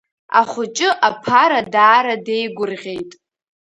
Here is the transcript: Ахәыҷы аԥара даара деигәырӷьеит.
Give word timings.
Ахәыҷы 0.39 0.89
аԥара 1.07 1.59
даара 1.73 2.15
деигәырӷьеит. 2.25 3.11